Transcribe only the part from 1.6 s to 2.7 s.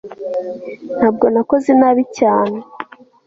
nabi cyane